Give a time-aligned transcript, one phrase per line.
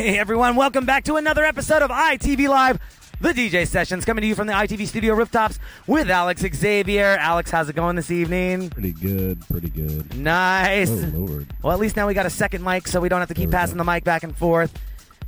[0.00, 2.78] Hey everyone, welcome back to another episode of ITV Live,
[3.20, 7.18] the DJ sessions coming to you from the ITV studio rooftops with Alex Xavier.
[7.20, 8.70] Alex, how's it going this evening?
[8.70, 10.16] Pretty good, pretty good.
[10.16, 10.88] Nice.
[10.88, 11.48] Oh Lord.
[11.62, 13.50] Well, at least now we got a second mic, so we don't have to keep
[13.50, 14.72] There we passing the mic back and forth.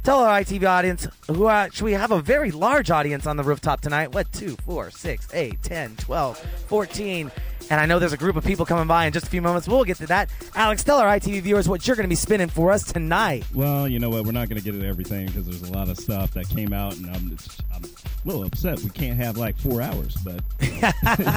[0.02, 3.44] Tell our ITV audience who uh, should we have a very large audience on the
[3.44, 4.12] rooftop tonight.
[4.12, 7.30] What, 2, 4, 6, 8, 10, 12, 14.
[7.70, 9.68] And I know there's a group of people coming by in just a few moments.
[9.68, 10.28] We'll get to that.
[10.56, 13.44] Alex, tell our ITV viewers what you're going to be spinning for us tonight.
[13.54, 14.24] Well, you know what?
[14.24, 16.72] We're not going to get into everything because there's a lot of stuff that came
[16.72, 17.84] out, and I'm, it's, I'm
[18.24, 18.80] little upset.
[18.80, 20.80] We can't have like four hours, but you,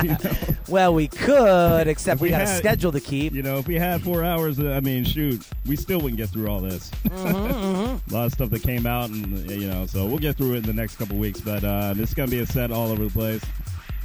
[0.10, 0.18] know,
[0.70, 3.34] Well, we could, except If we, we got a had- schedule to keep.
[3.34, 6.30] you know, if we had four hours, uh, I mean, shoot, we still wouldn't get
[6.30, 6.92] through all this.
[7.06, 10.36] Mm-hmm, a lot of stuff that came out, and uh, you know, so we'll get
[10.38, 11.40] through it in the next couple weeks.
[11.42, 13.44] But uh, this is going to be a set all over the place.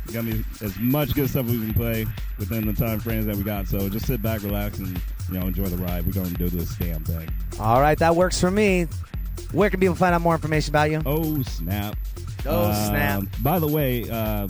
[0.04, 2.06] It's going to be as much good stuff we can play
[2.38, 3.68] within the time frames that we got.
[3.68, 6.06] So just sit back, relax, and you know, enjoy the ride.
[6.06, 7.28] We're going to do this damn thing.
[7.60, 8.86] All right, that works for me.
[9.52, 11.02] Where can people find out more information about you?
[11.06, 11.96] Oh snap!
[12.46, 13.22] Oh, Um, snap.
[13.42, 14.48] By the way, uh,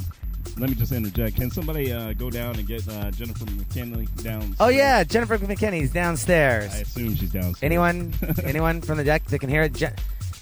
[0.59, 1.37] let me just interject.
[1.37, 4.55] Can somebody uh, go down and get uh, Jennifer McKinney down?
[4.61, 6.75] Oh yeah, Jennifer McKinney's downstairs.
[6.75, 7.63] I assume she's downstairs.
[7.63, 8.13] Anyone,
[8.45, 9.73] anyone from the deck that can hear it?
[9.75, 9.89] Je-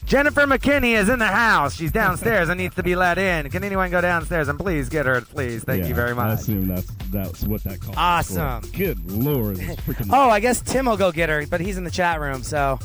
[0.06, 1.74] Jennifer McKinney is in the house.
[1.76, 3.50] She's downstairs and needs to be let in.
[3.50, 5.62] Can anyone go downstairs and please get her, please?
[5.64, 6.24] Thank Yeah, you very much.
[6.24, 6.40] I much.
[6.40, 7.94] assume that's that's what that calls.
[7.98, 8.62] Awesome.
[8.62, 8.76] For.
[8.76, 9.56] Good lord!
[9.58, 12.42] freaking- Oh, I guess Tim will go get her, but he's in the chat room.
[12.42, 12.78] So,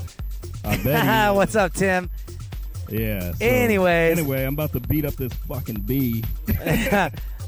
[0.66, 2.10] I bet he what's up, Tim?
[2.90, 3.32] Yeah.
[3.34, 4.18] so- Anyways.
[4.18, 6.24] Anyway, I'm about to beat up this fucking bee.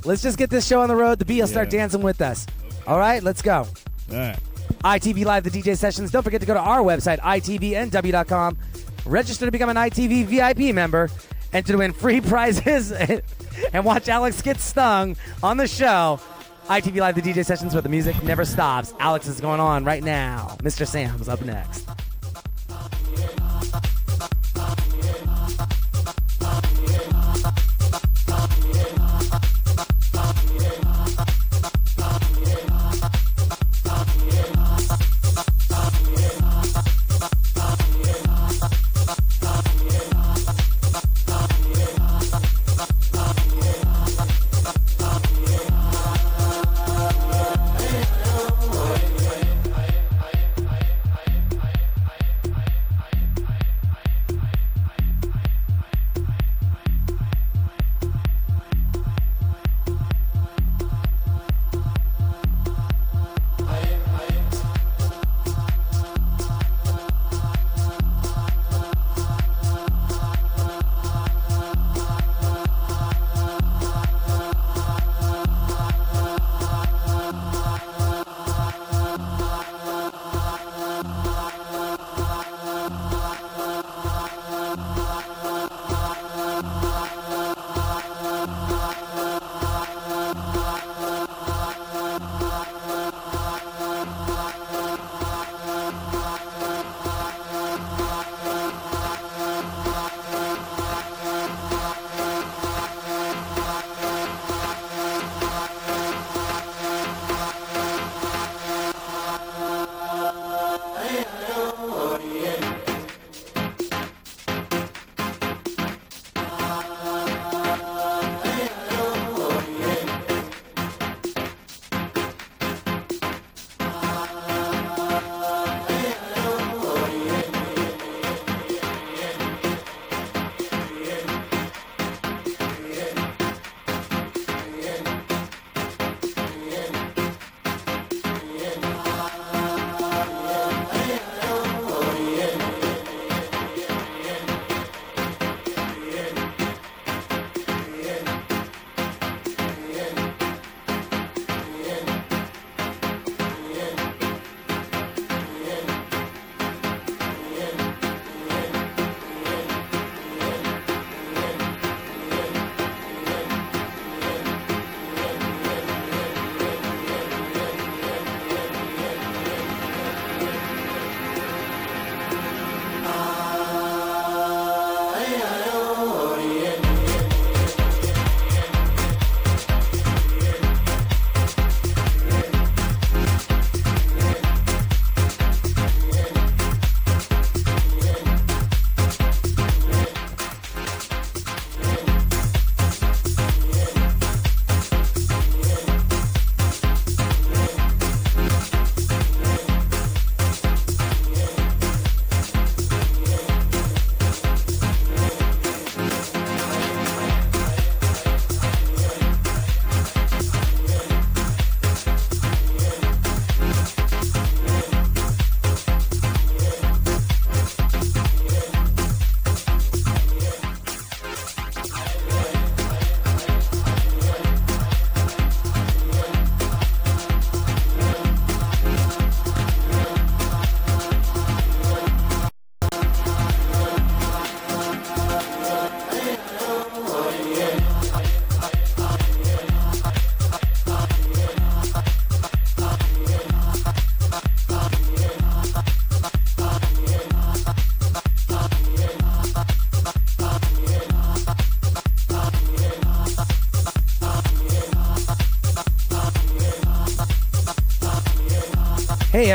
[0.06, 1.20] Let's just get this show on the road.
[1.20, 1.80] The bee will start Yeah.
[1.80, 2.46] dancing with us.
[2.88, 3.68] All right, let's go.
[4.12, 4.38] All right.
[4.84, 6.12] ITV Live, the DJ sessions.
[6.12, 8.58] Don't forget to go to our website, itvnw.com.
[9.06, 11.10] Register to become an ITV VIP member
[11.54, 16.20] and to win free prizes and watch Alex get stung on the show.
[16.68, 18.94] ITV Live, the DJ sessions where the music never stops.
[19.00, 20.56] Alex is going on right now.
[20.60, 20.86] Mr.
[20.88, 21.88] Sam's up next.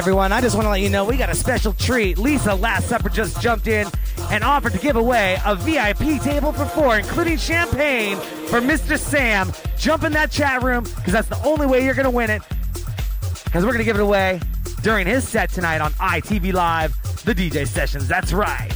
[0.00, 2.16] Everyone, I just want to let you know we got a special treat.
[2.16, 3.86] Lisa Last Supper just jumped in
[4.30, 8.16] and offered to give away a VIP table for four, including champagne
[8.46, 8.98] for Mr.
[8.98, 9.52] Sam.
[9.76, 12.40] Jump in that chat room because that's the only way you're going to win it.
[13.44, 14.40] Because we're going to give it away
[14.82, 18.08] during his set tonight on ITV Live, the DJ sessions.
[18.08, 18.72] That's right.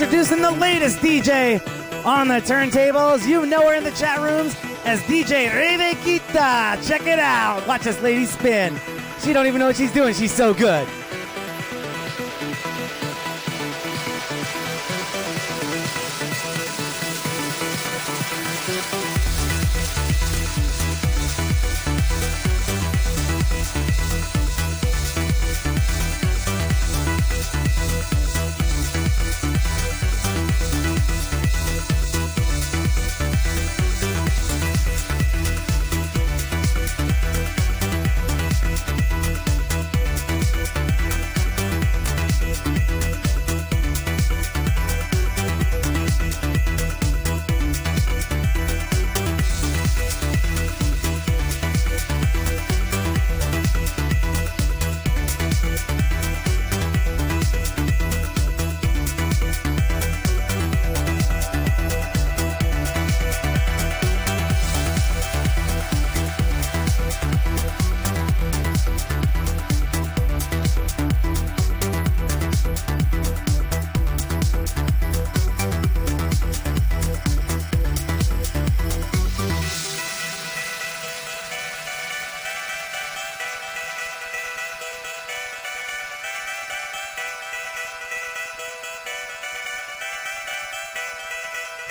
[0.00, 1.60] Introducing the latest DJ
[2.06, 3.26] on the turntables.
[3.26, 6.88] You know her in the chat rooms as DJ Rebequita.
[6.88, 7.66] Check it out.
[7.68, 8.80] Watch this lady spin.
[9.20, 10.14] She don't even know what she's doing.
[10.14, 10.88] She's so good.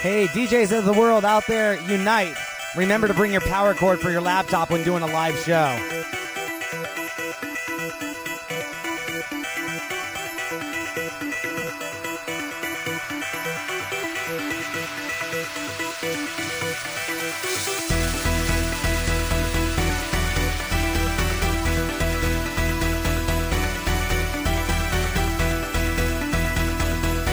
[0.01, 2.33] Hey, DJs of the world out there, unite.
[2.77, 5.77] Remember to bring your power cord for your laptop when doing a live show.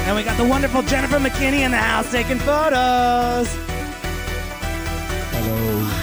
[0.07, 3.49] And we got the wonderful Jennifer McKinney in the house taking photos.
[5.33, 5.96] Hello.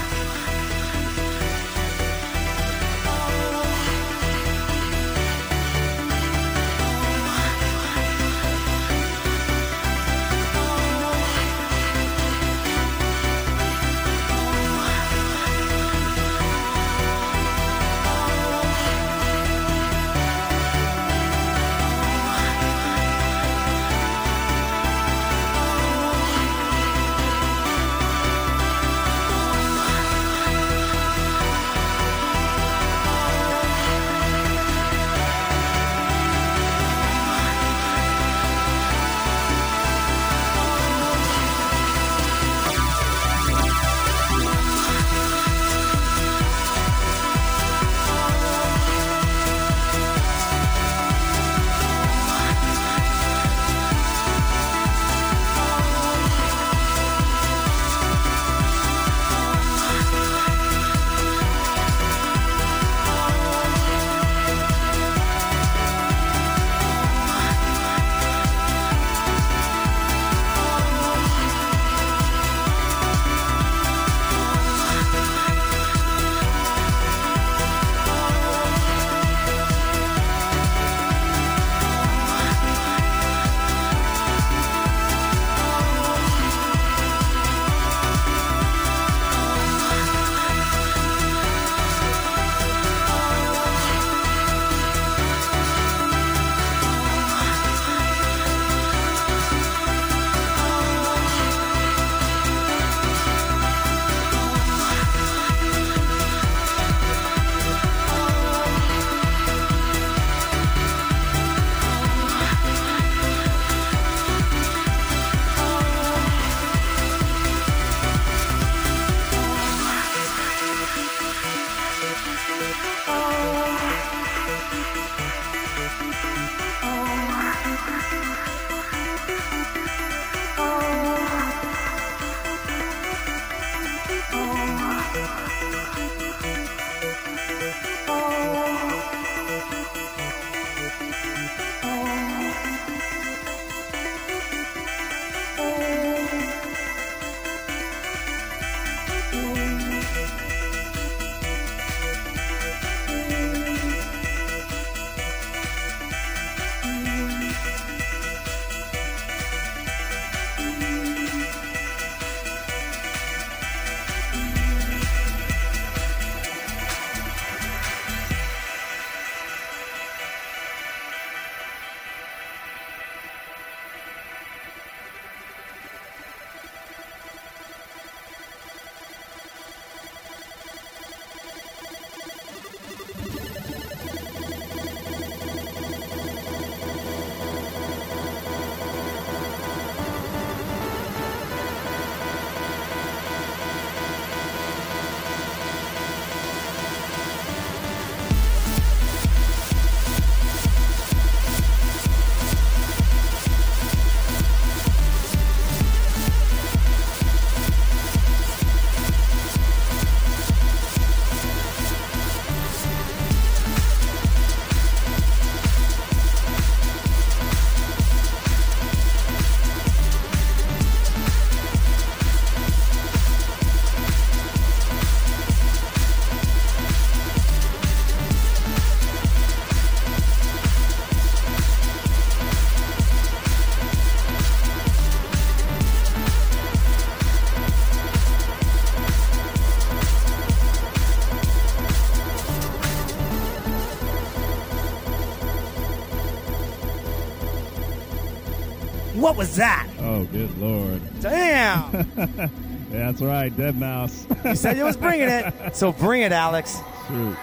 [249.34, 249.88] What was that?
[249.98, 251.02] Oh, good lord.
[251.20, 251.92] Damn.
[252.18, 252.50] yeah,
[252.92, 254.46] that's right, deadmau5.
[254.46, 256.78] you said you was bringing it, so bring it, Alex.
[257.08, 257.36] Shoot.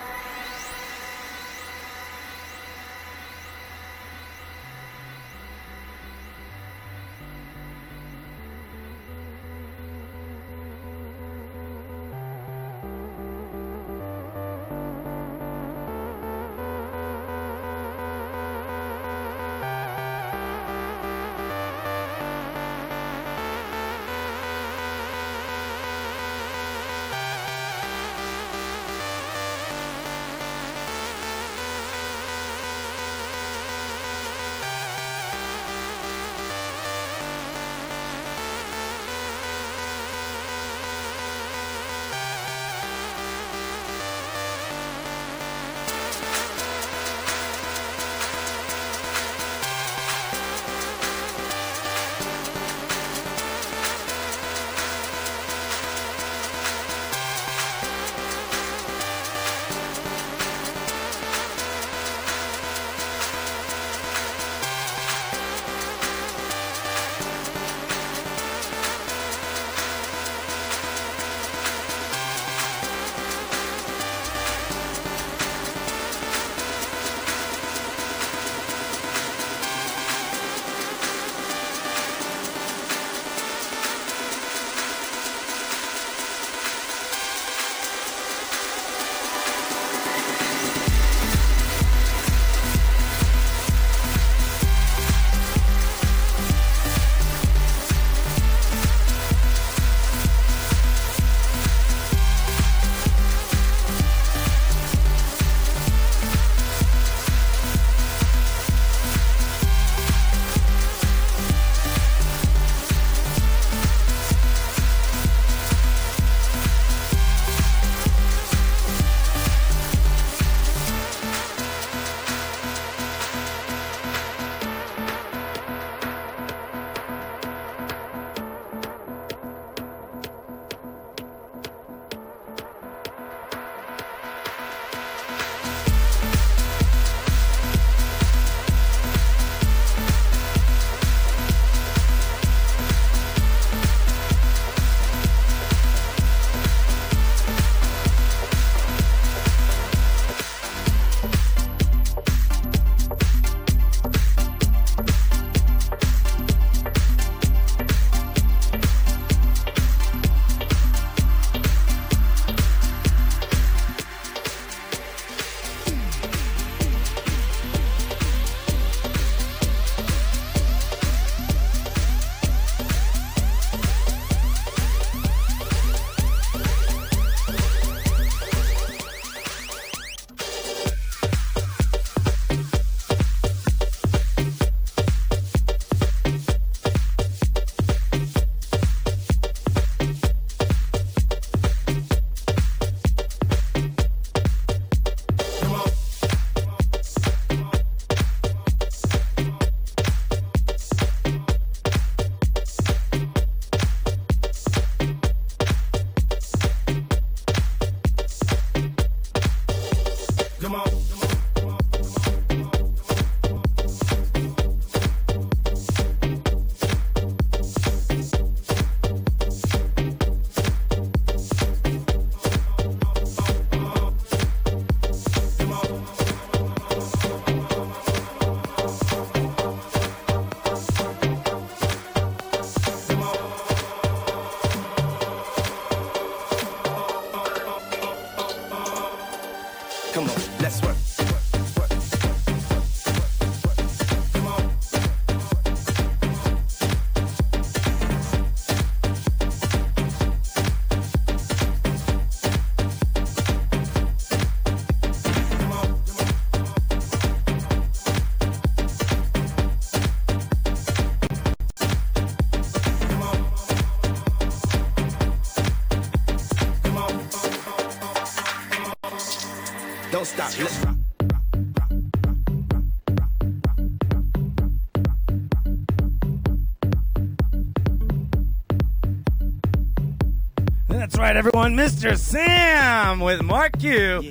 [281.41, 281.75] Everyone.
[281.75, 282.19] Mr.
[282.19, 284.31] Sam with Mark Q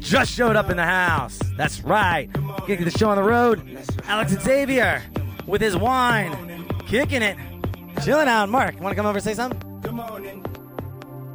[0.00, 1.38] just showed up in the house.
[1.56, 2.28] That's right.
[2.66, 3.78] Getting the show on the road.
[4.06, 5.04] Alex Xavier
[5.46, 6.66] with his wine.
[6.88, 7.36] Kicking it.
[8.04, 8.48] Chilling out.
[8.48, 9.80] Mark, want to come over and say something?
[9.82, 10.44] Good morning.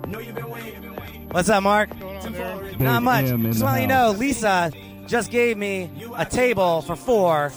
[0.08, 0.84] Know you've been waiting.
[1.32, 1.89] What's up, Mark?
[1.91, 3.27] Big Not much.
[3.27, 4.12] Just want to let you know.
[4.12, 4.73] Lisa
[5.08, 7.54] just gave me a table for four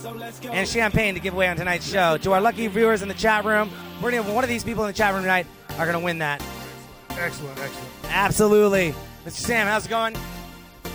[0.52, 2.16] and champagne to give away on tonight's show.
[2.16, 4.84] To our lucky viewers in the chat room, we're gonna have one of these people
[4.84, 5.48] in the chat room tonight
[5.80, 6.40] are gonna win that.
[7.18, 7.88] Excellent, excellent.
[8.04, 8.94] Absolutely.
[9.24, 9.30] Mr.
[9.30, 10.16] Sam, how's it going?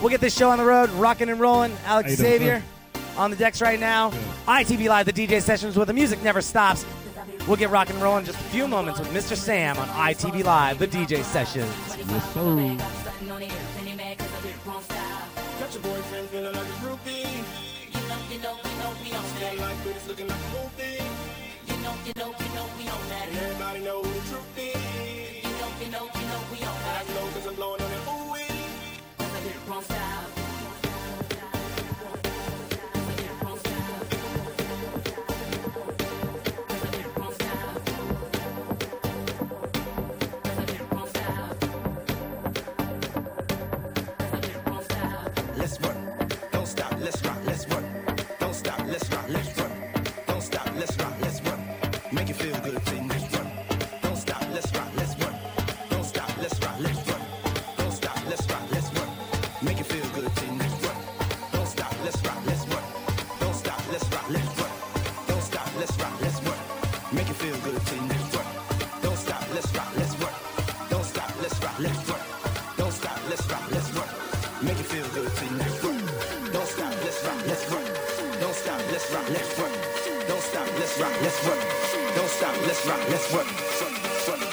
[0.02, 1.76] We'll get this show on the road, rocking and rolling.
[1.86, 2.64] Alex How doing, Xavier
[3.18, 4.12] on the decks right now.
[4.48, 6.86] ITV Live, the DJ sessions where the music never stops.
[7.48, 9.36] We'll get rocking and rolling in just a few moments with Mr.
[9.36, 11.74] Sam on ITV Live, the DJ sessions.
[11.98, 12.78] Yes, sir
[25.92, 26.76] know, you know we on.
[26.86, 27.79] I know cause I'm blowing
[80.30, 81.58] Don't stop, let's rock, let's run.
[82.16, 84.49] Don't stop, let's rock, let's run.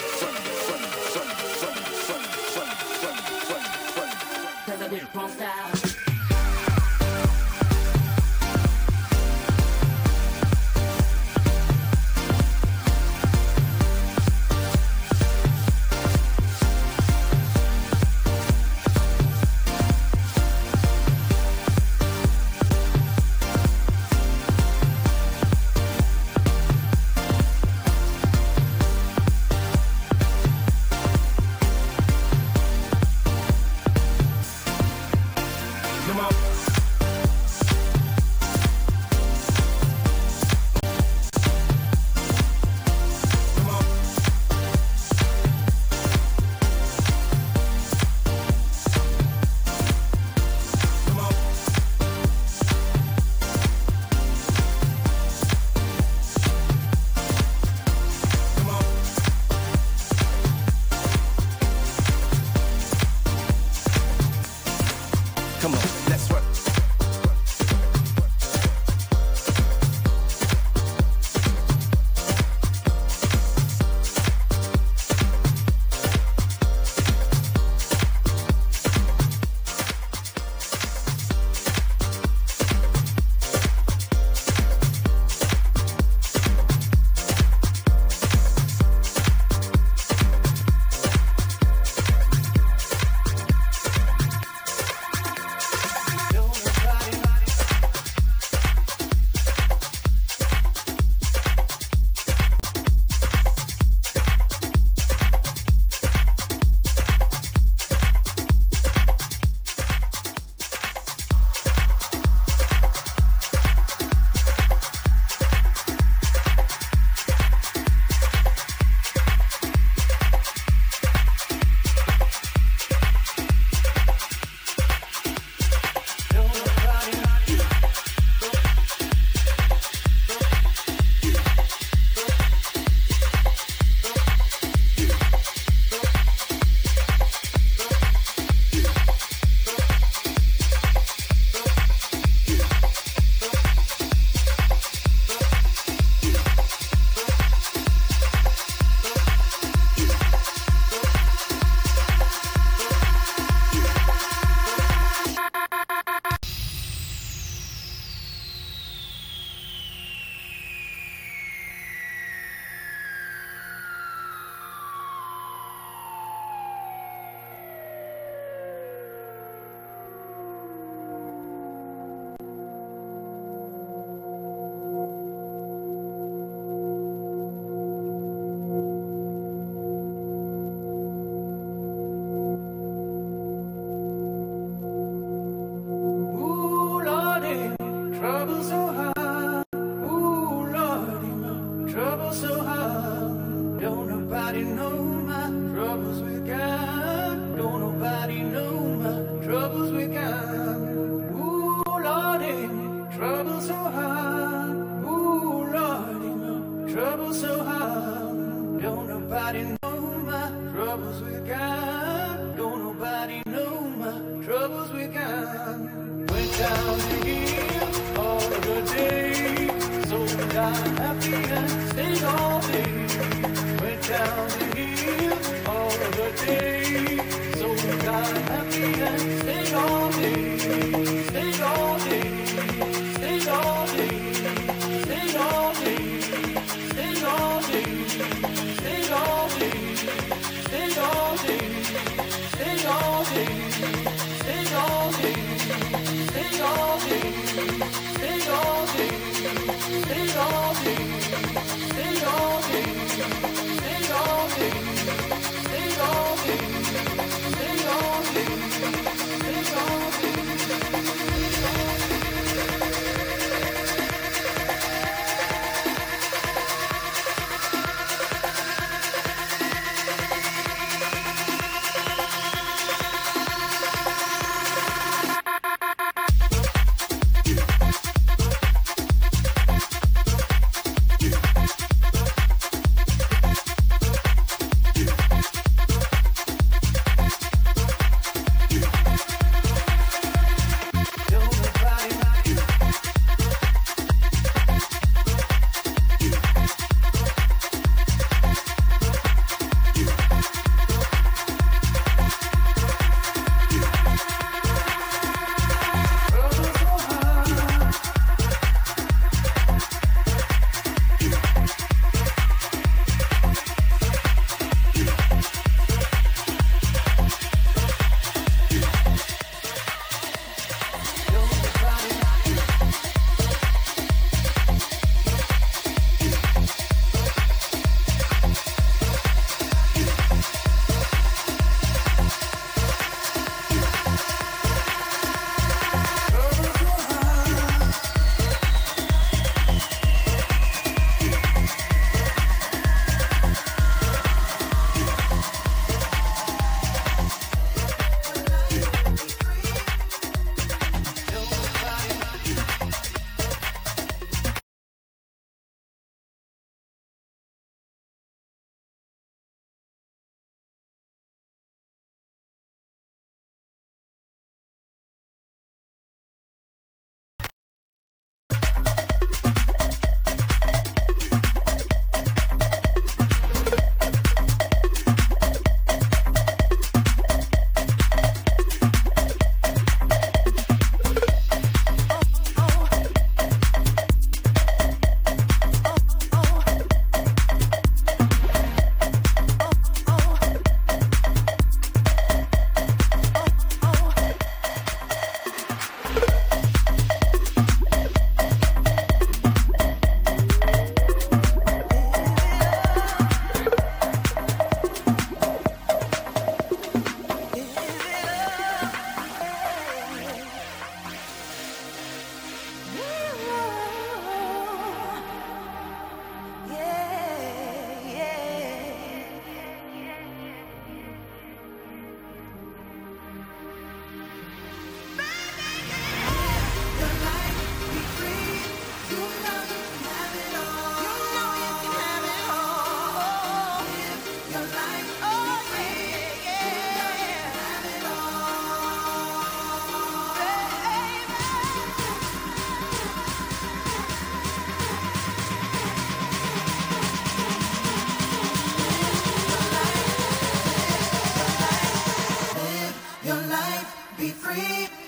[453.27, 455.06] your life, be free.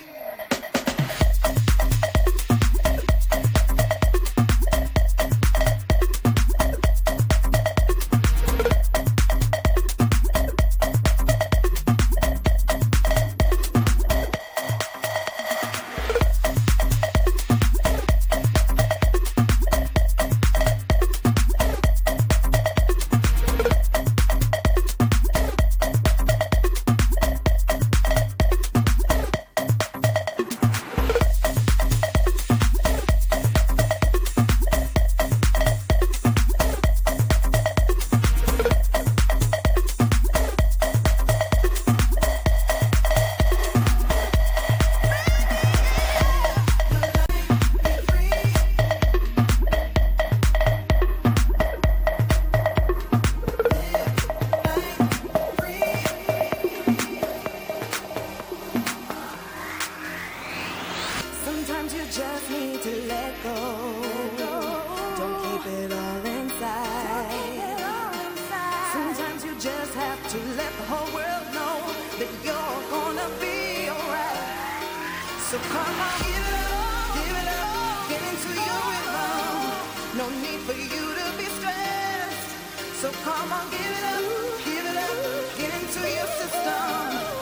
[75.49, 80.17] So come on, give it up, give it up, get into your rhythm.
[80.19, 83.01] No need for you to be stressed.
[83.01, 87.38] So come on, give it up, give it up, get into your system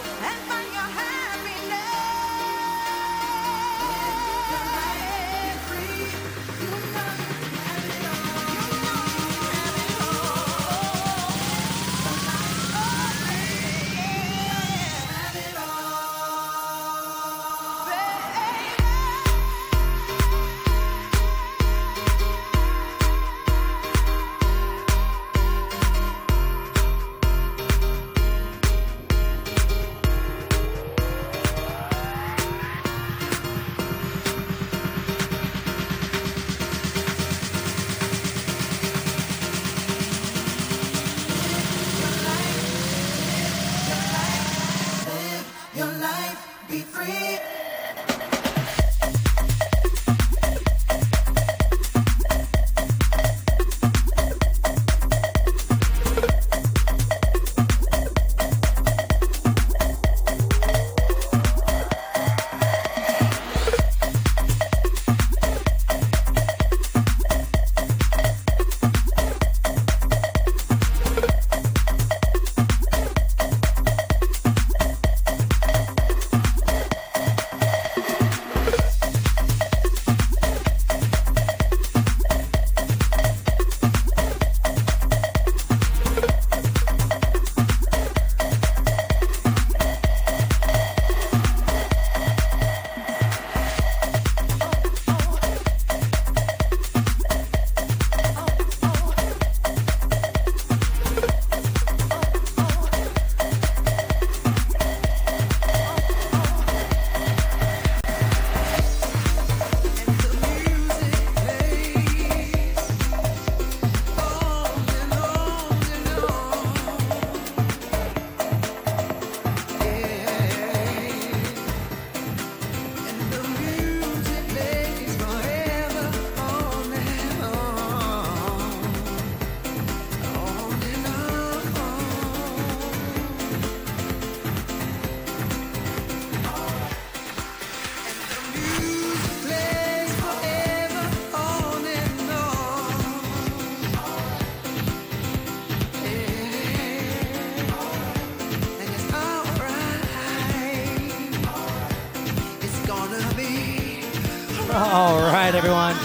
[155.67, 155.95] everyone.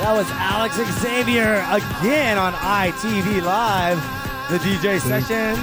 [0.00, 3.98] That was Alex Xavier again on ITV Live,
[4.50, 5.58] the DJ sessions.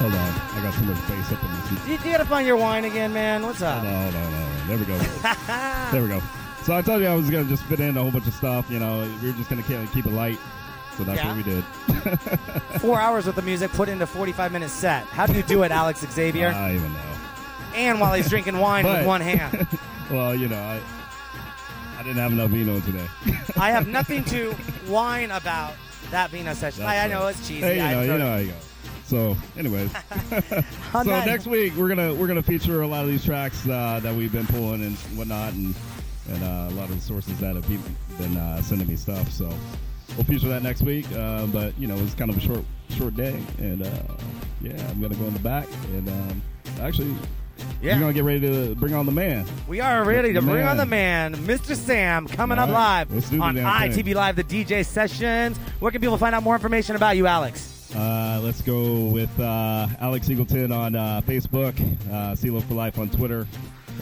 [0.00, 1.86] Hold on, I got too much bass up in this.
[1.86, 3.44] You, you gotta find your wine again, man.
[3.44, 3.84] What's up?
[3.84, 4.66] No, no, no.
[4.66, 4.98] There we go.
[5.92, 6.20] there we go.
[6.64, 8.68] So I told you I was gonna just fit in a whole bunch of stuff.
[8.68, 10.40] You know, we were just gonna keep, it light.
[10.96, 11.28] So that's Yeah.
[11.28, 11.64] what we did.
[12.80, 15.04] Four hours with the music put into 45 minute set.
[15.06, 16.48] How do you do it, Alex Xavier?
[16.48, 17.00] I don't even know.
[17.76, 19.68] and while he's drinking wine with one hand.
[20.10, 20.80] Well, you know, I
[22.04, 23.06] didn't have enough vino today.
[23.56, 24.52] I have nothing to
[24.86, 25.74] whine about
[26.10, 26.84] that vino session.
[26.84, 27.60] I, I know it's cheesy.
[27.60, 28.56] Hey, you I know, you know how you go.
[29.06, 29.90] So, anyways,
[30.92, 34.00] so that- next week we're gonna we're gonna feature a lot of these tracks uh,
[34.02, 35.74] that we've been pulling and whatnot, and
[36.28, 37.68] and uh, a lot of the sources that have
[38.18, 39.30] been uh, sending me stuff.
[39.30, 39.52] So
[40.16, 41.06] we'll feature that next week.
[41.12, 43.90] Uh, but you know, it's kind of a short short day, and uh,
[44.60, 46.42] yeah, I'm gonna go in the back and um,
[46.80, 47.14] actually.
[47.82, 47.94] Yeah.
[47.94, 49.44] We're gonna get ready to bring on the man.
[49.68, 51.76] We are ready to The bring on the man, Mr.
[51.76, 53.64] Sam, coming up right, do live on thing.
[53.64, 55.58] ITV Live, the DJ sessions.
[55.80, 57.72] Where can people find out more information about you, Alex?
[57.94, 61.78] Uh, let's go with uh, Alex Eagleton on uh, Facebook,
[62.10, 63.46] uh, CeeLo for Life on Twitter,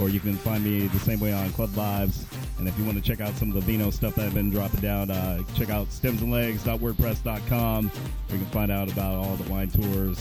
[0.00, 2.24] or you can find me the same way on Club Vibes.
[2.58, 4.50] And if you want to check out some of the Vino stuff that I've been
[4.50, 7.88] dropping down, uh, check out stemsandlegs.wordpress.com.
[7.88, 8.00] where
[8.30, 10.18] you can find out about all the wine tours,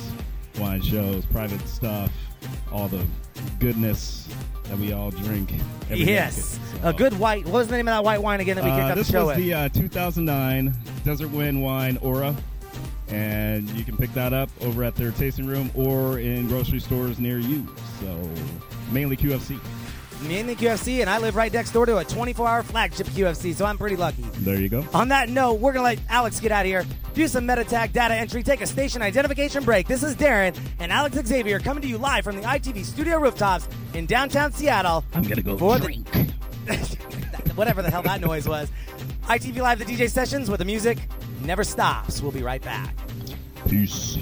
[0.59, 2.11] wine shows, private stuff,
[2.71, 3.05] all the
[3.59, 4.27] goodness
[4.65, 5.53] that we all drink.
[5.89, 6.59] every yes.
[6.83, 7.45] A good white.
[7.45, 9.07] What was the name of that white wine again that we kicked uh, out this
[9.07, 10.73] the show This was the uh, 2009
[11.03, 12.35] Desert Wind Wine Aura,
[13.09, 17.19] and you can pick that up over at their tasting room or in grocery stores
[17.19, 17.67] near you.
[17.99, 18.29] So
[18.91, 19.59] mainly QFC.
[20.23, 23.65] Mainly QFC, and I live right next door to a 24 hour flagship QFC, so
[23.65, 24.21] I'm pretty lucky.
[24.39, 24.85] There you go.
[24.93, 27.91] On that note, we're going to let Alex get out of here, do some Metatag
[27.91, 29.87] data entry, take a station identification break.
[29.87, 33.67] This is Darren and Alex Xavier coming to you live from the ITV studio rooftops
[33.95, 35.03] in downtown Seattle.
[35.13, 36.09] I'm gonna go for drink.
[36.11, 36.75] The,
[37.55, 38.69] whatever the hell that noise was.
[39.23, 40.99] ITV Live, the DJ sessions with the music
[41.41, 42.21] never stops.
[42.21, 42.93] We'll be right back.
[43.67, 44.17] Peace.